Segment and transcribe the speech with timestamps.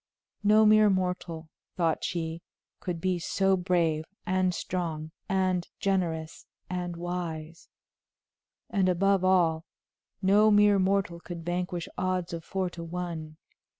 [0.43, 1.47] No mere mortal,
[1.77, 2.41] thought she,
[2.79, 7.69] could be so brave and strong and generous and wise;
[8.67, 9.63] and above all,
[10.19, 13.37] no mere mortal could vanquish odds of four to one.